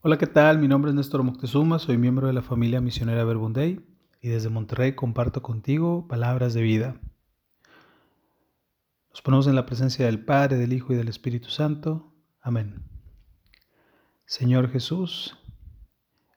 Hola, 0.00 0.16
¿qué 0.16 0.28
tal? 0.28 0.60
Mi 0.60 0.68
nombre 0.68 0.92
es 0.92 0.94
Néstor 0.94 1.24
Moctezuma, 1.24 1.80
soy 1.80 1.98
miembro 1.98 2.28
de 2.28 2.32
la 2.32 2.40
familia 2.40 2.80
misionera 2.80 3.24
Verbunday 3.24 3.84
y 4.22 4.28
desde 4.28 4.48
Monterrey 4.48 4.94
comparto 4.94 5.42
contigo 5.42 6.06
palabras 6.06 6.54
de 6.54 6.62
vida. 6.62 7.00
Nos 9.10 9.22
ponemos 9.22 9.48
en 9.48 9.56
la 9.56 9.66
presencia 9.66 10.06
del 10.06 10.24
Padre, 10.24 10.56
del 10.56 10.72
Hijo 10.72 10.92
y 10.92 10.96
del 10.96 11.08
Espíritu 11.08 11.48
Santo. 11.48 12.14
Amén. 12.40 12.84
Señor 14.24 14.70
Jesús, 14.70 15.36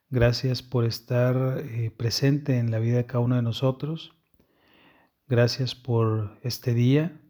gracias 0.10 0.64
por 0.64 0.86
estar 0.86 1.60
eh, 1.60 1.92
presente 1.96 2.58
en 2.58 2.72
la 2.72 2.80
vida 2.80 2.98
de 2.98 3.06
cada 3.06 3.20
uno 3.20 3.36
de 3.36 3.44
nosotros. 3.44 4.16
Gracias 5.28 5.76
por 5.76 6.40
este 6.42 6.74
día, 6.74 7.22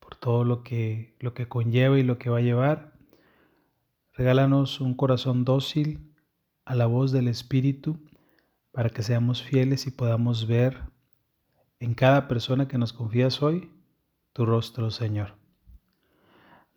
por 0.00 0.16
todo 0.16 0.44
lo 0.44 0.62
que, 0.62 1.14
lo 1.20 1.34
que 1.34 1.46
conlleva 1.46 1.98
y 1.98 2.04
lo 2.04 2.16
que 2.16 2.30
va 2.30 2.38
a 2.38 2.40
llevar. 2.40 2.93
Regálanos 4.16 4.80
un 4.80 4.94
corazón 4.94 5.44
dócil 5.44 6.14
a 6.64 6.76
la 6.76 6.86
voz 6.86 7.10
del 7.10 7.26
Espíritu 7.26 7.98
para 8.70 8.88
que 8.88 9.02
seamos 9.02 9.42
fieles 9.42 9.88
y 9.88 9.90
podamos 9.90 10.46
ver 10.46 10.78
en 11.80 11.94
cada 11.94 12.28
persona 12.28 12.68
que 12.68 12.78
nos 12.78 12.92
confías 12.92 13.42
hoy 13.42 13.72
tu 14.32 14.46
rostro, 14.46 14.92
Señor. 14.92 15.34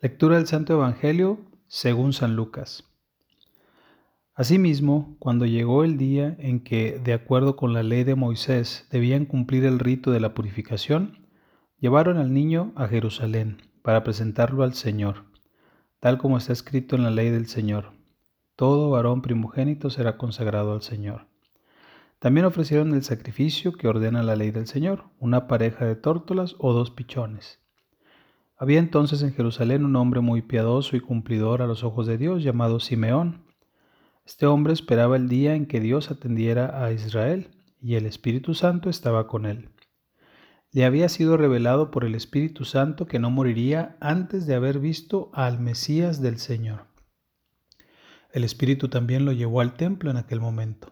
Lectura 0.01 0.37
del 0.37 0.47
Santo 0.47 0.73
Evangelio 0.73 1.37
según 1.67 2.11
San 2.11 2.35
Lucas. 2.35 2.85
Asimismo, 4.33 5.15
cuando 5.19 5.45
llegó 5.45 5.83
el 5.83 5.99
día 5.99 6.35
en 6.39 6.63
que, 6.63 6.97
de 6.97 7.13
acuerdo 7.13 7.55
con 7.55 7.71
la 7.71 7.83
ley 7.83 8.03
de 8.03 8.15
Moisés, 8.15 8.87
debían 8.89 9.25
cumplir 9.25 9.63
el 9.65 9.77
rito 9.77 10.09
de 10.09 10.19
la 10.19 10.33
purificación, 10.33 11.27
llevaron 11.79 12.17
al 12.17 12.33
niño 12.33 12.73
a 12.75 12.87
Jerusalén 12.87 13.61
para 13.83 14.03
presentarlo 14.03 14.63
al 14.63 14.73
Señor 14.73 15.26
tal 15.99 16.17
como 16.17 16.37
está 16.37 16.53
escrito 16.53 16.95
en 16.95 17.03
la 17.03 17.11
ley 17.11 17.29
del 17.29 17.47
Señor. 17.47 17.91
Todo 18.55 18.89
varón 18.89 19.21
primogénito 19.21 19.89
será 19.89 20.17
consagrado 20.17 20.73
al 20.73 20.81
Señor. 20.81 21.27
También 22.19 22.45
ofrecieron 22.45 22.93
el 22.93 23.03
sacrificio 23.03 23.73
que 23.73 23.87
ordena 23.87 24.23
la 24.23 24.35
ley 24.35 24.51
del 24.51 24.67
Señor, 24.67 25.05
una 25.19 25.47
pareja 25.47 25.85
de 25.85 25.95
tórtolas 25.95 26.55
o 26.57 26.73
dos 26.73 26.91
pichones. 26.91 27.59
Había 28.57 28.79
entonces 28.79 29.21
en 29.21 29.33
Jerusalén 29.33 29.85
un 29.85 29.95
hombre 29.95 30.19
muy 30.21 30.41
piadoso 30.41 30.95
y 30.95 30.99
cumplidor 30.99 31.61
a 31.61 31.67
los 31.67 31.83
ojos 31.83 32.07
de 32.07 32.17
Dios 32.17 32.43
llamado 32.43 32.79
Simeón. 32.79 33.45
Este 34.25 34.47
hombre 34.47 34.73
esperaba 34.73 35.15
el 35.15 35.29
día 35.29 35.53
en 35.53 35.67
que 35.67 35.79
Dios 35.79 36.09
atendiera 36.09 36.83
a 36.83 36.91
Israel, 36.91 37.51
y 37.79 37.95
el 37.95 38.07
Espíritu 38.07 38.55
Santo 38.55 38.89
estaba 38.89 39.27
con 39.27 39.45
él 39.45 39.69
le 40.71 40.85
había 40.85 41.09
sido 41.09 41.37
revelado 41.37 41.91
por 41.91 42.03
el 42.03 42.15
Espíritu 42.15 42.65
Santo 42.65 43.07
que 43.07 43.19
no 43.19 43.31
moriría 43.31 43.97
antes 43.99 44.45
de 44.45 44.55
haber 44.55 44.79
visto 44.79 45.31
al 45.33 45.59
Mesías 45.59 46.21
del 46.21 46.37
Señor. 46.39 46.87
El 48.31 48.43
Espíritu 48.43 48.89
también 48.89 49.25
lo 49.25 49.31
llevó 49.31 49.61
al 49.61 49.75
templo 49.75 50.11
en 50.11 50.17
aquel 50.17 50.41
momento. 50.41 50.91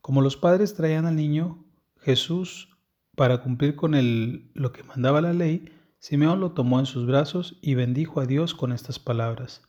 Como 0.00 0.20
los 0.20 0.36
padres 0.36 0.74
traían 0.74 1.06
al 1.06 1.16
niño, 1.16 1.64
Jesús, 1.98 2.76
para 3.16 3.42
cumplir 3.42 3.74
con 3.74 3.94
el, 3.94 4.50
lo 4.54 4.72
que 4.72 4.82
mandaba 4.82 5.20
la 5.20 5.32
ley, 5.32 5.72
Simeón 5.98 6.40
lo 6.40 6.52
tomó 6.52 6.80
en 6.80 6.86
sus 6.86 7.06
brazos 7.06 7.58
y 7.62 7.74
bendijo 7.74 8.20
a 8.20 8.26
Dios 8.26 8.54
con 8.54 8.72
estas 8.72 8.98
palabras. 8.98 9.62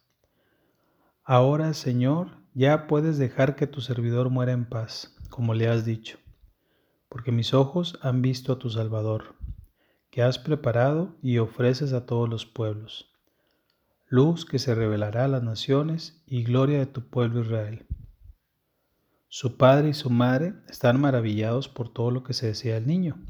Ahora, 1.24 1.74
Señor, 1.74 2.32
ya 2.54 2.88
puedes 2.88 3.18
dejar 3.18 3.56
que 3.56 3.68
tu 3.68 3.82
servidor 3.82 4.30
muera 4.30 4.52
en 4.52 4.66
paz, 4.66 5.16
como 5.30 5.54
le 5.54 5.68
has 5.68 5.86
dicho 5.86 6.23
porque 7.14 7.32
mis 7.32 7.54
ojos 7.54 8.00
han 8.02 8.24
visto 8.24 8.52
a 8.52 8.58
tu 8.58 8.72
Salvador, 8.72 9.36
que 10.10 10.24
has 10.24 10.40
preparado 10.40 11.16
y 11.22 11.38
ofreces 11.38 11.94
a 11.94 12.08
todos 12.08 12.28
los 12.28 12.48
pueblos, 12.48 13.14
luz 14.08 14.46
que 14.46 14.58
se 14.58 14.74
revelará 14.74 15.26
a 15.26 15.28
las 15.28 15.44
naciones 15.44 16.24
y 16.26 16.42
gloria 16.42 16.80
de 16.80 16.88
tu 16.88 17.08
pueblo 17.08 17.42
Israel. 17.42 17.86
Su 19.28 19.58
padre 19.58 19.90
y 19.90 19.94
su 19.94 20.10
madre 20.10 20.56
están 20.68 21.00
maravillados 21.00 21.70
por 21.70 21.94
todo 21.94 22.10
lo 22.10 22.24
que 22.24 22.34
se 22.34 22.48
decía 22.48 22.74
del 22.74 22.88
niño. 22.88 23.24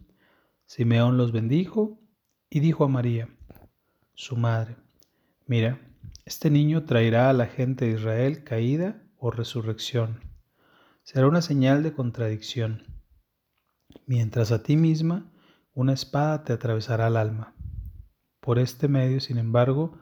Simeón 0.65 1.17
los 1.17 1.33
bendijo 1.33 1.99
y 2.49 2.61
dijo 2.61 2.85
a 2.85 2.87
María, 2.87 3.27
su 4.13 4.37
madre, 4.37 4.77
mira, 5.45 5.81
este 6.23 6.49
niño 6.49 6.85
traerá 6.85 7.29
a 7.29 7.33
la 7.33 7.47
gente 7.47 7.83
de 7.83 7.95
Israel 7.95 8.45
caída 8.45 9.03
o 9.17 9.29
resurrección. 9.29 10.21
Será 11.03 11.27
una 11.27 11.41
señal 11.41 11.83
de 11.83 11.91
contradicción 11.91 12.92
mientras 14.05 14.51
a 14.51 14.63
ti 14.63 14.75
misma 14.75 15.31
una 15.73 15.93
espada 15.93 16.43
te 16.43 16.53
atravesará 16.53 17.07
el 17.07 17.17
alma. 17.17 17.55
Por 18.39 18.59
este 18.59 18.87
medio, 18.87 19.19
sin 19.19 19.37
embargo, 19.37 19.97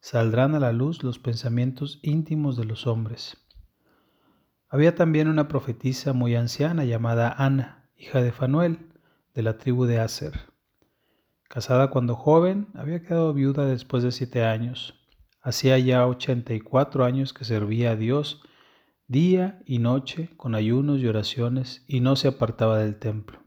saldrán 0.00 0.54
a 0.54 0.60
la 0.60 0.72
luz 0.72 1.02
los 1.02 1.18
pensamientos 1.18 2.00
íntimos 2.02 2.56
de 2.56 2.64
los 2.64 2.86
hombres. 2.86 3.36
Había 4.68 4.94
también 4.94 5.28
una 5.28 5.48
profetisa 5.48 6.12
muy 6.12 6.34
anciana 6.34 6.84
llamada 6.84 7.32
Ana, 7.32 7.90
hija 7.96 8.20
de 8.20 8.32
Fanuel, 8.32 8.92
de 9.32 9.42
la 9.42 9.56
tribu 9.56 9.86
de 9.86 10.00
Aser. 10.00 10.52
Casada 11.48 11.90
cuando 11.90 12.16
joven, 12.16 12.68
había 12.74 13.02
quedado 13.02 13.32
viuda 13.32 13.64
después 13.66 14.02
de 14.02 14.10
siete 14.10 14.44
años. 14.44 15.00
Hacía 15.40 15.78
ya 15.78 16.06
ochenta 16.06 16.54
y 16.54 16.60
cuatro 16.60 17.04
años 17.04 17.32
que 17.32 17.44
servía 17.44 17.92
a 17.92 17.96
Dios 17.96 18.42
día 19.06 19.60
y 19.66 19.78
noche 19.78 20.30
con 20.36 20.54
ayunos 20.54 21.00
y 21.00 21.06
oraciones 21.06 21.84
y 21.86 22.00
no 22.00 22.16
se 22.16 22.28
apartaba 22.28 22.78
del 22.78 22.96
templo. 22.98 23.40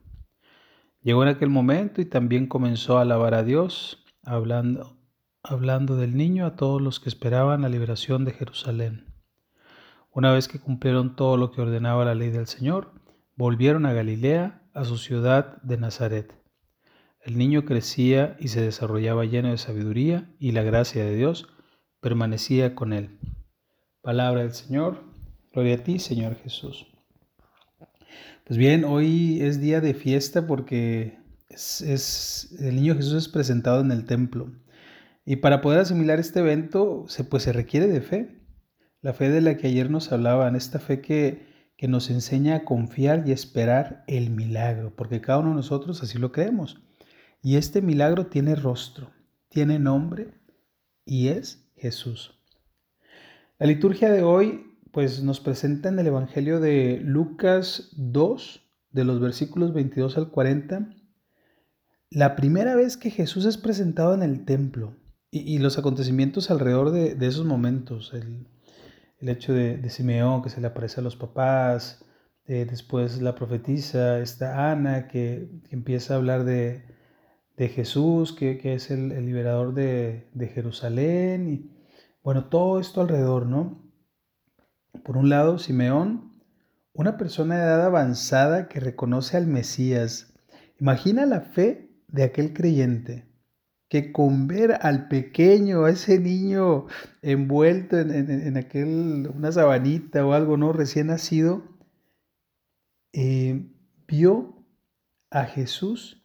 Llegó 1.02 1.24
en 1.24 1.30
aquel 1.30 1.50
momento 1.50 2.02
y 2.02 2.06
también 2.06 2.48
comenzó 2.48 2.98
a 2.98 3.02
alabar 3.02 3.34
a 3.34 3.44
Dios, 3.44 4.06
hablando, 4.24 4.98
hablando 5.42 5.96
del 5.96 6.18
niño 6.18 6.46
a 6.46 6.56
todos 6.56 6.82
los 6.82 7.00
que 7.00 7.10
esperaban 7.10 7.62
la 7.62 7.70
liberación 7.70 8.26
de 8.26 8.34
Jerusalén. 8.34 9.14
Una 10.12 10.32
vez 10.32 10.48
que 10.48 10.60
cumplieron 10.60 11.16
todo 11.16 11.38
lo 11.38 11.52
que 11.52 11.62
ordenaba 11.62 12.04
la 12.06 12.16
ley 12.16 12.30
del 12.30 12.48
Señor, 12.48 12.92
volvieron 13.36 13.86
a 13.86 13.94
Galilea, 13.94 14.64
a 14.74 14.84
su 14.84 14.98
ciudad 14.98 15.62
de 15.62 15.78
Nazaret. 15.78 16.34
El 17.22 17.38
niño 17.38 17.66
crecía 17.66 18.36
y 18.40 18.50
se 18.50 18.62
desarrollaba 18.62 19.26
lleno 19.26 19.50
de 19.50 19.58
sabiduría 19.58 20.34
y 20.40 20.52
la 20.52 20.64
gracia 20.64 21.04
de 21.04 21.16
Dios 21.16 21.48
permanecía 22.00 22.76
con 22.76 22.94
él. 22.94 23.20
Palabra 24.02 24.42
del 24.42 24.54
Señor, 24.54 25.04
gloria 25.58 25.74
a 25.74 25.84
ti, 25.84 25.98
Señor 25.98 26.36
Jesús. 26.36 26.86
Pues 28.46 28.60
bien, 28.60 28.86
hoy 28.86 29.42
es 29.42 29.60
día 29.60 29.82
de 29.82 29.96
fiesta 29.96 30.46
porque 30.46 31.18
es, 31.50 32.56
el 32.60 32.76
niño 32.76 32.94
Jesús 32.94 33.14
es 33.14 33.28
presentado 33.28 33.82
en 33.82 33.92
el 33.92 34.06
templo. 34.06 34.52
Y 35.26 35.38
para 35.38 35.62
poder 35.62 35.80
asimilar 35.80 36.20
este 36.20 36.42
evento, 36.42 37.06
se, 37.08 37.24
pues 37.24 37.42
se 37.42 37.54
requiere 37.54 37.88
de 37.88 38.02
fe. 38.02 38.40
La 39.02 39.14
fe 39.14 39.32
de 39.32 39.42
la 39.42 39.58
que 39.58 39.66
ayer 39.66 39.90
nos 39.90 40.12
hablaban, 40.12 40.56
esta 40.56 40.78
fe 40.78 41.02
que, 41.02 41.48
que 41.76 41.88
nos 41.88 42.12
enseña 42.12 42.58
a 42.58 42.64
confiar 42.64 43.28
y 43.28 43.32
esperar 43.32 44.04
el 44.06 44.30
milagro, 44.30 44.96
porque 44.96 45.22
cada 45.22 45.40
uno 45.40 45.50
de 45.50 45.56
nosotros 45.56 46.04
así 46.04 46.20
lo 46.20 46.32
creemos. 46.32 46.84
Y 47.42 47.56
este 47.56 47.82
milagro 47.82 48.28
tiene 48.28 48.54
rostro, 48.54 49.10
tiene 49.50 49.80
nombre 49.80 50.36
y 51.04 51.30
es 51.30 51.68
Jesús. 51.78 52.40
La 53.58 53.66
liturgia 53.66 54.12
de 54.12 54.22
hoy 54.22 54.67
pues 54.92 55.22
nos 55.24 55.40
presenta 55.40 55.90
en 55.90 56.00
el 56.00 56.08
Evangelio 56.08 56.60
de 56.60 57.00
Lucas 57.04 57.90
2, 57.98 58.64
de 58.92 59.04
los 59.04 59.20
versículos 59.20 59.74
22 59.74 60.18
al 60.18 60.32
40, 60.32 60.90
la 62.10 62.36
primera 62.36 62.76
vez 62.76 62.98
que 62.98 63.12
Jesús 63.12 63.46
es 63.46 63.58
presentado 63.58 64.14
en 64.14 64.24
el 64.24 64.46
templo 64.46 64.96
y, 65.30 65.60
los 65.60 65.78
acontecimientos 65.78 66.50
alrededor 66.50 66.92
de, 66.92 67.28
esos 67.28 67.46
momentos, 67.46 68.14
el, 68.14 68.48
hecho 69.20 69.54
de, 69.54 69.90
Simeón 69.90 70.42
que 70.42 70.50
se 70.50 70.62
le 70.62 70.68
aparece 70.68 71.02
a 71.02 71.04
los 71.04 71.18
papás, 71.18 72.06
después 72.46 73.22
la 73.22 73.36
profetisa, 73.36 74.20
esta 74.20 74.72
Ana 74.72 75.08
que, 75.08 75.50
empieza 75.70 76.14
a 76.14 76.18
hablar 76.18 76.46
de, 76.46 76.84
Jesús, 77.58 78.34
que, 78.34 78.60
es 78.64 78.90
el, 78.90 79.12
el 79.12 79.26
liberador 79.26 79.74
de, 79.74 80.30
Jerusalén, 80.54 81.50
y 81.50 81.78
bueno, 82.24 82.46
todo 82.46 82.80
esto 82.80 83.02
alrededor, 83.02 83.46
¿no? 83.46 83.87
Por 85.04 85.18
un 85.18 85.30
lado, 85.30 85.60
Simeón, 85.60 86.34
una 86.94 87.18
persona 87.18 87.58
de 87.58 87.64
edad 87.64 87.86
avanzada 87.86 88.68
que 88.68 88.80
reconoce 88.80 89.38
al 89.38 89.48
Mesías. 89.48 90.34
Imagina 90.80 91.26
la 91.26 91.42
fe 91.42 91.92
de 92.08 92.24
aquel 92.24 92.54
creyente 92.54 93.28
que 93.90 94.12
con 94.12 94.48
ver 94.48 94.78
al 94.82 95.08
pequeño, 95.08 95.86
a 95.86 95.92
ese 95.92 96.20
niño 96.20 96.88
envuelto 97.22 97.98
en, 97.98 98.58
aquel, 98.58 99.30
una 99.34 99.52
sabanita 99.52 100.26
o 100.26 100.34
algo, 100.34 100.58
¿no? 100.58 100.74
Recién 100.74 101.08
nacido, 101.08 101.64
eh, 103.14 103.72
vio 104.08 104.66
a 105.30 105.46
Jesús 105.46 106.24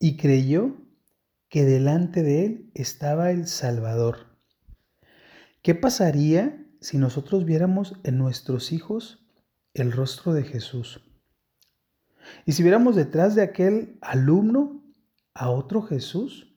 y 0.00 0.16
creyó 0.16 0.76
que 1.48 1.64
delante 1.64 2.22
de 2.22 2.44
él 2.46 2.70
estaba 2.74 3.30
el 3.30 3.46
Salvador. 3.46 4.36
¿Qué 5.62 5.74
pasaría 5.74 6.65
si 6.80 6.98
nosotros 6.98 7.44
viéramos 7.44 7.94
en 8.04 8.18
nuestros 8.18 8.72
hijos 8.72 9.26
el 9.74 9.92
rostro 9.92 10.32
de 10.32 10.44
Jesús. 10.44 11.02
Y 12.44 12.52
si 12.52 12.62
viéramos 12.62 12.96
detrás 12.96 13.34
de 13.34 13.42
aquel 13.42 13.98
alumno 14.00 14.82
a 15.34 15.50
otro 15.50 15.82
Jesús, 15.82 16.56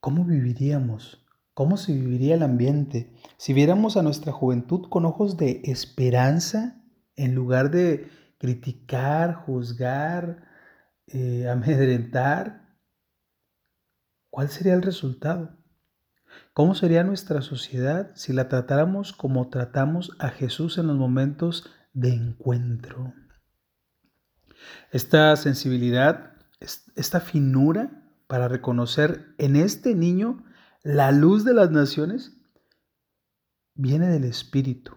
¿cómo 0.00 0.24
viviríamos? 0.24 1.24
¿Cómo 1.54 1.76
se 1.76 1.92
viviría 1.92 2.34
el 2.34 2.42
ambiente 2.42 3.12
si 3.36 3.52
viéramos 3.52 3.96
a 3.96 4.02
nuestra 4.02 4.32
juventud 4.32 4.88
con 4.88 5.04
ojos 5.04 5.36
de 5.36 5.62
esperanza 5.64 6.82
en 7.16 7.34
lugar 7.34 7.70
de 7.70 8.08
criticar, 8.38 9.34
juzgar, 9.34 10.44
eh, 11.06 11.48
amedrentar? 11.50 12.76
¿Cuál 14.30 14.48
sería 14.48 14.74
el 14.74 14.82
resultado? 14.82 15.56
¿Cómo 16.52 16.74
sería 16.74 17.02
nuestra 17.04 17.42
sociedad 17.42 18.12
si 18.14 18.32
la 18.32 18.48
tratáramos 18.48 19.12
como 19.12 19.48
tratamos 19.48 20.12
a 20.18 20.28
Jesús 20.28 20.78
en 20.78 20.86
los 20.86 20.96
momentos 20.96 21.70
de 21.92 22.10
encuentro? 22.10 23.12
Esta 24.90 25.34
sensibilidad, 25.36 26.34
esta 26.94 27.20
finura 27.20 28.04
para 28.26 28.48
reconocer 28.48 29.34
en 29.38 29.56
este 29.56 29.94
niño 29.94 30.44
la 30.82 31.12
luz 31.12 31.44
de 31.44 31.54
las 31.54 31.70
naciones, 31.70 32.36
viene 33.74 34.08
del 34.08 34.24
Espíritu. 34.24 34.96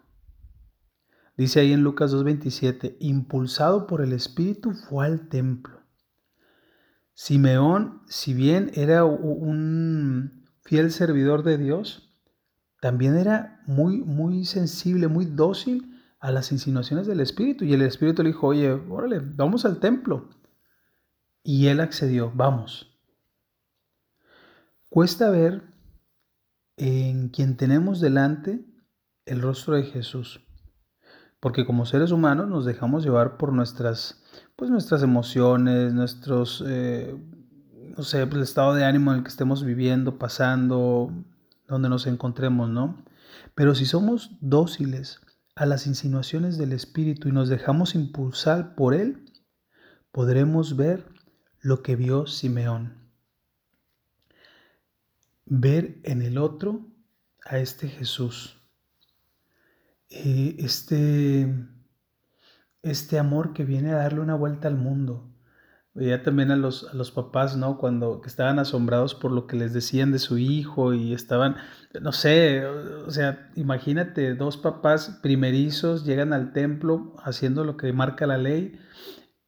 Dice 1.37 1.59
ahí 1.59 1.73
en 1.73 1.83
Lucas 1.83 2.13
2.27, 2.13 2.97
impulsado 2.99 3.85
por 3.87 4.01
el 4.01 4.13
Espíritu 4.13 4.73
fue 4.73 5.05
al 5.05 5.29
templo. 5.29 5.81
Simeón, 7.13 8.01
si 8.07 8.33
bien 8.33 8.71
era 8.75 9.05
un 9.05 10.46
fiel 10.67 10.91
servidor 10.91 11.43
de 11.43 11.57
Dios, 11.57 12.13
también 12.81 13.17
era 13.17 13.63
muy, 13.65 14.01
muy 14.01 14.43
sensible, 14.43 15.07
muy 15.07 15.25
dócil 15.25 16.03
a 16.19 16.29
las 16.31 16.51
insinuaciones 16.51 17.07
del 17.07 17.21
Espíritu. 17.21 17.63
Y 17.63 17.73
el 17.73 17.81
Espíritu 17.81 18.21
le 18.21 18.29
dijo, 18.29 18.47
oye, 18.47 18.71
órale, 18.73 19.19
vamos 19.23 19.63
al 19.63 19.79
templo. 19.79 20.29
Y 21.41 21.67
él 21.67 21.79
accedió, 21.79 22.33
vamos. 22.35 22.99
Cuesta 24.89 25.29
ver 25.29 25.63
en 26.75 27.29
quien 27.29 27.55
tenemos 27.55 28.01
delante 28.01 28.65
el 29.25 29.41
rostro 29.41 29.75
de 29.75 29.83
Jesús. 29.83 30.41
Porque 31.39 31.65
como 31.65 31.85
seres 31.85 32.11
humanos 32.11 32.49
nos 32.49 32.65
dejamos 32.65 33.05
llevar 33.05 33.37
por 33.37 33.53
nuestras, 33.53 34.21
pues 34.57 34.69
nuestras 34.69 35.01
emociones, 35.01 35.93
nuestros, 35.93 36.61
eh, 36.67 37.15
no 37.97 38.03
sé, 38.03 38.21
el 38.21 38.41
estado 38.43 38.75
de 38.75 38.85
ánimo 38.85 39.11
en 39.11 39.17
el 39.17 39.23
que 39.23 39.29
estemos 39.29 39.63
viviendo, 39.63 40.19
pasando, 40.19 41.11
donde 41.67 41.89
nos 41.89 42.05
encontremos, 42.05 42.69
¿no? 42.69 43.03
Pero 43.55 43.73
si 43.73 43.85
somos 43.85 44.37
dóciles 44.39 45.19
a 45.55 45.65
las 45.65 45.87
insinuaciones 45.87 46.59
del 46.59 46.73
Espíritu 46.73 47.27
y 47.27 47.31
nos 47.31 47.49
dejamos 47.49 47.95
impulsar 47.95 48.75
por 48.75 48.93
Él, 48.93 49.25
podremos 50.11 50.75
ver 50.75 51.07
lo 51.59 51.81
que 51.81 51.95
vio 51.95 52.27
Simeón. 52.27 52.93
Ver 55.45 55.99
en 56.03 56.21
el 56.21 56.37
otro 56.37 56.85
a 57.45 57.57
este 57.57 57.87
Jesús. 57.87 58.61
Eh, 60.11 60.55
este, 60.59 61.51
este 62.83 63.17
amor 63.17 63.53
que 63.53 63.65
viene 63.65 63.91
a 63.91 63.97
darle 63.97 64.19
una 64.19 64.35
vuelta 64.35 64.67
al 64.67 64.75
mundo, 64.75 65.33
Veía 65.97 66.21
también 66.21 66.51
a 66.51 66.55
los, 66.55 66.83
a 66.83 66.93
los 66.93 67.09
papás, 67.09 67.57
¿no? 67.57 67.79
Cuando 67.79 68.21
que 68.21 68.27
estaban 68.27 68.59
asombrados 68.59 69.15
por 69.15 69.31
lo 69.31 69.47
que 69.47 69.55
les 69.55 69.73
decían 69.73 70.11
de 70.11 70.19
su 70.19 70.37
hijo 70.37 70.93
y 70.93 71.11
estaban, 71.11 71.55
no 71.99 72.11
sé, 72.11 72.63
o 72.67 73.09
sea, 73.09 73.49
imagínate, 73.55 74.35
dos 74.35 74.57
papás 74.57 75.17
primerizos 75.23 76.05
llegan 76.05 76.33
al 76.33 76.53
templo 76.53 77.15
haciendo 77.23 77.63
lo 77.63 77.77
que 77.77 77.91
marca 77.93 78.27
la 78.27 78.37
ley 78.37 78.79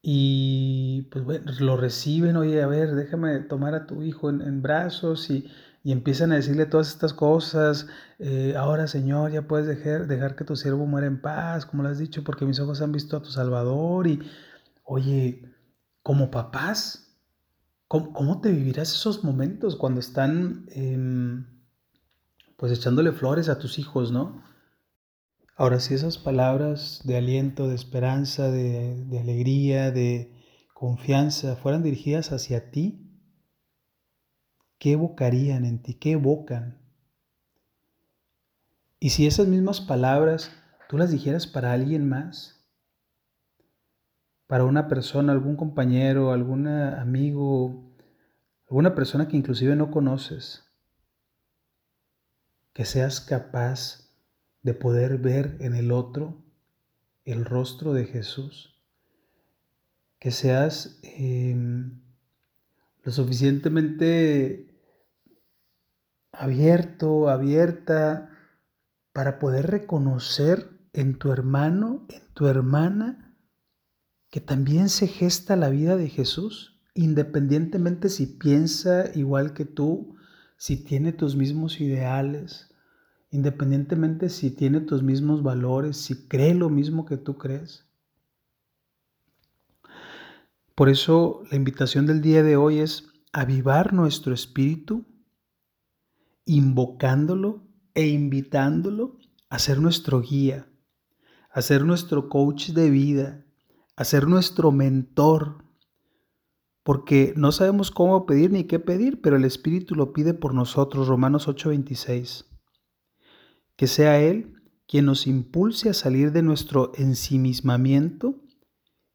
y 0.02 1.04
pues 1.12 1.24
bueno, 1.24 1.52
lo 1.60 1.78
reciben, 1.78 2.36
oye, 2.36 2.64
a 2.64 2.68
ver, 2.68 2.96
déjame 2.96 3.42
tomar 3.42 3.76
a 3.76 3.86
tu 3.86 4.02
hijo 4.02 4.32
en, 4.32 4.62
brazos 4.64 5.30
y, 5.30 5.52
y, 5.84 5.92
empiezan 5.92 6.32
a 6.32 6.36
decirle 6.38 6.66
todas 6.66 6.90
estas 6.90 7.14
cosas, 7.14 7.88
eh, 8.18 8.56
ahora 8.58 8.88
Señor, 8.88 9.32
ya 9.32 9.44
puedes 9.44 9.68
dejar, 9.68 10.08
dejar 10.08 10.36
que 10.36 10.46
tu 10.46 10.56
siervo 10.56 10.88
muera 10.88 11.06
en 11.06 11.22
paz, 11.22 11.68
como 11.68 11.84
lo 11.84 11.90
has 11.90 12.00
dicho, 12.00 12.24
porque 12.24 12.46
mis 12.46 12.60
ojos 12.60 12.82
han 12.82 12.92
visto 12.92 13.18
a 13.18 13.22
tu 13.22 13.30
Salvador 13.30 14.08
y, 14.08 14.20
oye, 14.84 15.44
como 16.04 16.32
papás, 16.32 17.18
¿cómo, 17.88 18.42
te 18.42 18.52
vivirás 18.52 18.94
esos 18.94 19.24
momentos 19.24 19.76
cuando 19.76 20.00
están 20.00 20.66
em, 20.72 21.46
pues 22.58 22.72
echándole 22.72 23.12
flores 23.12 23.50
a 23.50 23.60
tus 23.60 23.80
hijos, 23.80 24.12
¿no? 24.12 24.44
Ahora, 25.56 25.80
si 25.80 25.94
esas 25.94 26.18
palabras 26.18 27.02
de 27.04 27.18
aliento, 27.18 27.68
de 27.68 27.76
esperanza, 27.76 28.50
de, 28.50 29.04
de 29.06 29.20
alegría, 29.20 29.92
de 29.92 30.34
confianza 30.74 31.58
fueran 31.58 31.84
dirigidas 31.84 32.32
hacia 32.32 32.72
ti, 32.72 33.06
¿qué 34.78 34.94
evocarían 34.94 35.66
en 35.66 35.82
ti? 35.82 35.96
¿Qué 35.96 36.12
evocan? 36.12 36.80
Y 39.00 39.12
si 39.12 39.28
esas 39.28 39.48
mismas 39.48 39.82
palabras 39.82 40.52
tú 40.90 40.98
las 40.98 41.12
dijeras 41.12 41.46
para 41.46 41.72
alguien 41.72 42.10
más, 42.10 42.59
para 44.50 44.64
una 44.64 44.88
persona, 44.88 45.32
algún 45.32 45.56
compañero, 45.56 46.32
algún 46.32 46.66
amigo, 46.66 47.94
alguna 48.68 48.96
persona 48.96 49.28
que 49.28 49.38
inclusive 49.38 49.76
no 49.76 49.92
conoces, 49.92 50.64
que 52.74 52.84
seas 52.84 53.22
capaz 53.22 54.10
de 54.64 54.74
poder 54.74 55.20
ver 55.20 55.56
en 55.60 55.76
el 55.76 55.92
otro 55.92 56.44
el 57.26 57.46
rostro 57.46 57.94
de 57.94 58.06
Jesús, 58.06 58.82
que 60.18 60.32
seas 60.32 61.00
em, 61.04 62.02
lo 63.04 63.12
suficientemente 63.12 64.74
abierto, 66.32 67.30
abierta, 67.30 68.32
para 69.14 69.38
poder 69.38 69.68
reconocer 69.68 70.72
en 70.94 71.20
tu 71.20 71.32
hermano, 71.32 72.08
en 72.10 72.34
tu 72.34 72.48
hermana, 72.48 73.29
que 74.30 74.42
también 74.42 74.90
se 74.90 75.08
gesta 75.08 75.56
la 75.56 75.70
vida 75.70 75.96
de 75.96 76.10
Jesús, 76.10 76.80
independientemente 76.94 78.10
si 78.10 78.28
piensa 78.28 79.10
igual 79.16 79.54
que 79.54 79.66
tú, 79.66 80.16
si 80.58 80.84
tiene 80.84 81.14
tus 81.14 81.36
mismos 81.36 81.80
ideales, 81.82 82.70
independientemente 83.32 84.30
si 84.30 84.52
tiene 84.52 84.82
tus 84.82 85.02
mismos 85.04 85.42
valores, 85.42 85.98
si 85.98 86.28
cree 86.28 86.54
lo 86.54 86.70
mismo 86.70 87.06
que 87.06 87.18
tú 87.18 87.38
crees. 87.38 87.86
Por 90.76 90.90
eso 90.90 91.44
la 91.50 91.58
invitación 91.58 92.06
del 92.06 92.22
día 92.22 92.44
de 92.44 92.56
hoy 92.56 92.80
es 92.80 93.08
avivar 93.34 93.94
nuestro 93.94 94.34
espíritu, 94.34 95.06
invocándolo 96.46 97.68
e 97.94 98.08
invitándolo 98.08 99.20
a 99.50 99.60
ser 99.60 99.80
nuestro 99.80 100.22
guía, 100.22 100.68
a 101.52 101.62
ser 101.62 101.84
nuestro 101.84 102.30
coach 102.30 102.70
de 102.70 102.90
vida, 102.90 103.46
a 104.00 104.06
ser 104.06 104.30
nuestro 104.30 104.72
mentor, 104.72 105.66
porque 106.84 107.34
no 107.36 107.52
sabemos 107.52 107.92
cómo 107.92 108.26
pedir 108.26 108.50
ni 108.50 108.64
qué 108.64 108.80
pedir, 108.80 109.20
pero 109.20 109.36
el 109.36 109.44
Espíritu 109.44 109.94
lo 109.94 110.14
pide 110.14 110.34
por 110.34 110.54
nosotros, 110.54 111.10
Romanos 111.10 111.50
8:26. 111.50 112.46
Que 113.76 113.88
sea 113.88 114.22
Él 114.22 114.54
quien 114.88 115.04
nos 115.04 115.28
impulse 115.28 115.90
a 115.90 115.94
salir 115.94 116.32
de 116.32 116.44
nuestro 116.44 116.94
ensimismamiento 116.96 118.42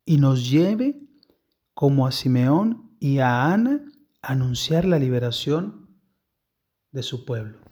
y 0.04 0.18
nos 0.18 0.50
lleve, 0.50 1.00
como 1.72 2.06
a 2.06 2.12
Simeón 2.12 2.94
y 3.00 3.20
a 3.20 3.54
Ana, 3.54 3.90
a 4.20 4.32
anunciar 4.32 4.84
la 4.84 4.98
liberación 4.98 5.88
de 6.92 7.02
su 7.02 7.24
pueblo. 7.24 7.63